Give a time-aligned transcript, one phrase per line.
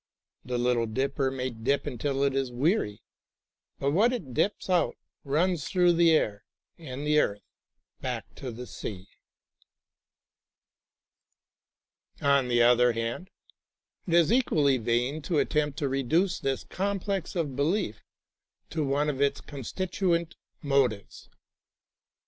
[0.43, 3.03] The little dipper may dip until it is weary,
[3.77, 6.43] but what it dips out runs through the air
[6.79, 7.43] and the earth
[8.01, 9.05] back to the sea.
[12.19, 13.29] On the other hand,
[14.07, 18.01] it is equally vain to at tempt to reduce this complex of belief
[18.71, 21.29] to one of its constituent motives.